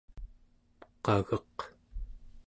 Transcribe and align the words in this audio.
qageq 1.05 1.57